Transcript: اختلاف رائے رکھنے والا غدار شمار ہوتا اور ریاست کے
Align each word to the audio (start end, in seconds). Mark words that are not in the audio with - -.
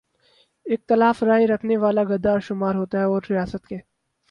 اختلاف 0.65 1.21
رائے 1.23 1.45
رکھنے 1.47 1.77
والا 1.77 2.03
غدار 2.09 2.39
شمار 2.39 2.75
ہوتا 2.75 3.03
اور 3.03 3.21
ریاست 3.29 3.67
کے 3.67 3.77